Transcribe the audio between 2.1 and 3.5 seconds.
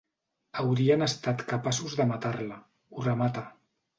matar-la —ho remata.